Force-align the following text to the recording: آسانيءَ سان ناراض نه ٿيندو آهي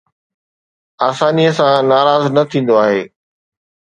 آسانيءَ 1.07 1.51
سان 1.57 1.81
ناراض 1.91 2.23
نه 2.35 2.43
ٿيندو 2.51 2.75
آهي 2.85 3.01